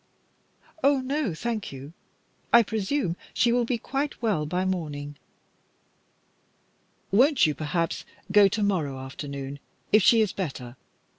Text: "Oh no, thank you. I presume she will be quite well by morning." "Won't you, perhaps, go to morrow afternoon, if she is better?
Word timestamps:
"Oh 0.83 0.99
no, 0.99 1.35
thank 1.35 1.71
you. 1.71 1.93
I 2.51 2.63
presume 2.63 3.15
she 3.35 3.51
will 3.51 3.65
be 3.65 3.77
quite 3.77 4.19
well 4.19 4.47
by 4.47 4.65
morning." 4.65 5.15
"Won't 7.11 7.45
you, 7.45 7.53
perhaps, 7.53 8.03
go 8.31 8.47
to 8.47 8.63
morrow 8.63 8.97
afternoon, 8.97 9.59
if 9.91 10.01
she 10.01 10.21
is 10.21 10.33
better? 10.33 10.75